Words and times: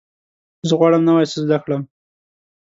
زه 0.67 0.73
غواړم 0.79 1.01
نوی 1.07 1.25
څه 1.31 1.37
زده 1.43 1.57
کړم. 1.63 1.81